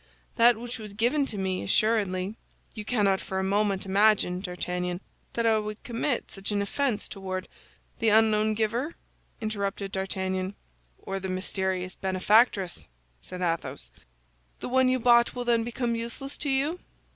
"That 0.35 0.57
which 0.57 0.79
was 0.79 0.93
given 0.93 1.27
to 1.27 1.37
me, 1.37 1.61
assuredly. 1.61 2.35
You 2.73 2.83
cannot 2.83 3.21
for 3.21 3.37
a 3.37 3.43
moment 3.43 3.85
imagine, 3.85 4.39
D'Artagnan, 4.41 4.99
that 5.33 5.45
I 5.45 5.59
would 5.59 5.83
commit 5.83 6.31
such 6.31 6.51
an 6.51 6.59
offense 6.63 7.07
toward—" 7.07 7.47
"The 7.99 8.09
unknown 8.09 8.55
giver," 8.55 8.95
interrupted 9.41 9.91
D'Artagnan. 9.91 10.55
"Or 10.97 11.19
the 11.19 11.29
mysterious 11.29 11.95
benefactress," 11.95 12.87
said 13.19 13.41
Athos. 13.43 13.91
"The 14.59 14.69
one 14.69 14.89
you 14.89 14.97
bought 14.97 15.35
will 15.35 15.45
then 15.45 15.63
become 15.63 15.93
useless 15.93 16.35
to 16.39 16.49
you?" 16.49 16.79